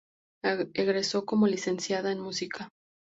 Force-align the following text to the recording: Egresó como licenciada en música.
Egresó 0.73 1.25
como 1.27 1.45
licenciada 1.45 2.11
en 2.11 2.21
música. 2.21 2.69